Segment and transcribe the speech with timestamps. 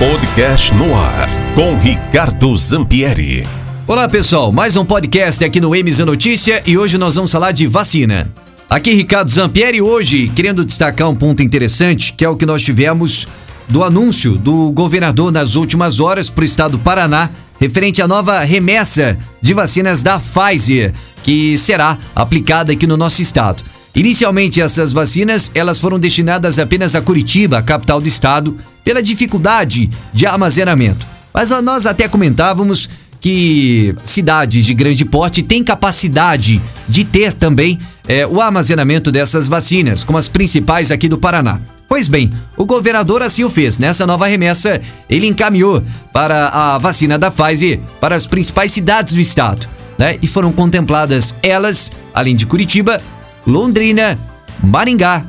[0.00, 3.46] Podcast no ar com Ricardo Zampieri.
[3.86, 7.66] Olá pessoal, mais um podcast aqui no MZ Notícia e hoje nós vamos falar de
[7.66, 8.32] vacina.
[8.70, 13.28] Aqui Ricardo Zampieri hoje querendo destacar um ponto interessante que é o que nós tivemos
[13.68, 17.28] do anúncio do governador nas últimas horas para o estado do Paraná
[17.60, 23.62] referente à nova remessa de vacinas da Pfizer que será aplicada aqui no nosso estado.
[23.94, 28.56] Inicialmente essas vacinas elas foram destinadas apenas a Curitiba, a capital do estado,
[28.90, 31.06] pela dificuldade de armazenamento.
[31.32, 32.90] Mas nós até comentávamos
[33.20, 40.02] que cidades de grande porte têm capacidade de ter também é, o armazenamento dessas vacinas,
[40.02, 41.60] como as principais aqui do Paraná.
[41.88, 43.78] Pois bem, o governador assim o fez.
[43.78, 45.80] Nessa nova remessa, ele encaminhou
[46.12, 50.16] para a vacina da Pfizer para as principais cidades do estado, né?
[50.20, 53.00] E foram contempladas elas, além de Curitiba,
[53.46, 54.18] Londrina,
[54.60, 55.24] Maringá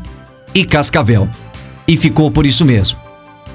[0.51, 1.29] e Cascavel.
[1.87, 3.00] E ficou por isso mesmo.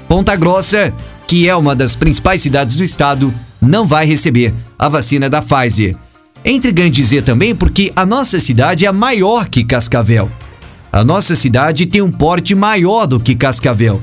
[0.07, 0.93] Ponta Grossa,
[1.27, 5.95] que é uma das principais cidades do estado, não vai receber a vacina da Pfizer.
[6.43, 10.31] É intrigante dizer também porque a nossa cidade é maior que Cascavel.
[10.91, 14.01] A nossa cidade tem um porte maior do que Cascavel.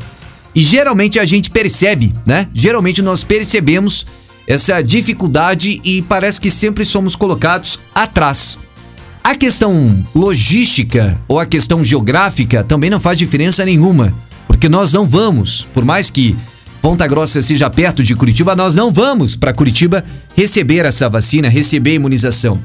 [0.54, 2.46] E geralmente a gente percebe, né?
[2.52, 4.06] Geralmente nós percebemos
[4.46, 8.58] essa dificuldade e parece que sempre somos colocados atrás.
[9.22, 14.12] A questão logística ou a questão geográfica também não faz diferença nenhuma,
[14.46, 16.36] porque nós não vamos, por mais que
[16.80, 20.04] Ponta Grossa seja perto de Curitiba, nós não vamos para Curitiba
[20.36, 22.60] receber essa vacina, receber a imunização.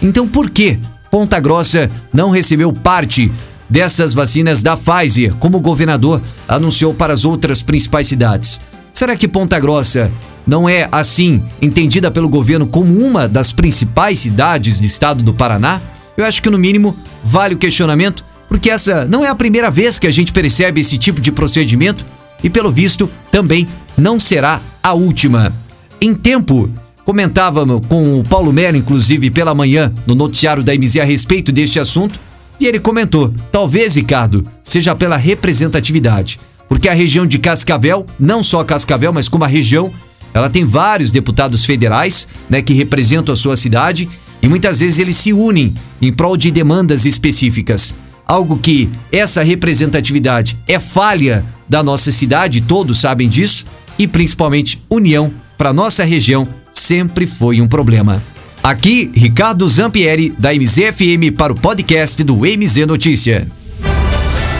[0.00, 0.78] Então por que
[1.10, 3.32] Ponta Grossa não recebeu parte
[3.68, 8.60] dessas vacinas da Pfizer, como o governador anunciou para as outras principais cidades?
[8.92, 10.10] Será que Ponta Grossa
[10.46, 15.80] não é assim entendida pelo governo como uma das principais cidades do estado do Paraná?
[16.16, 18.24] Eu acho que no mínimo vale o questionamento,
[18.54, 22.06] porque essa não é a primeira vez que a gente percebe esse tipo de procedimento
[22.40, 23.66] e, pelo visto, também
[23.98, 25.52] não será a última.
[26.00, 26.70] Em tempo,
[27.04, 31.80] comentávamos com o Paulo Mera, inclusive pela manhã, no noticiário da MZ a respeito deste
[31.80, 32.20] assunto,
[32.60, 38.62] e ele comentou: talvez, Ricardo, seja pela representatividade, porque a região de Cascavel, não só
[38.62, 39.92] Cascavel, mas como a região,
[40.32, 44.08] ela tem vários deputados federais, né, que representam a sua cidade
[44.40, 47.94] e muitas vezes eles se unem em prol de demandas específicas.
[48.26, 53.66] Algo que essa representatividade é falha da nossa cidade, todos sabem disso,
[53.98, 58.22] e principalmente união para nossa região sempre foi um problema.
[58.62, 63.46] Aqui, Ricardo Zampieri, da MZFM, para o podcast do MZ Notícia.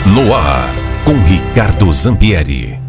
[0.05, 0.71] No ar,
[1.03, 2.84] com Ricardo Zampieri.